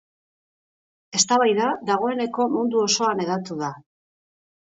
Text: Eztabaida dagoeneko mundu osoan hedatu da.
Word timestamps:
Eztabaida 1.19 1.67
dagoeneko 1.89 2.47
mundu 2.55 2.81
osoan 2.87 3.23
hedatu 3.27 3.61
da. 3.61 3.71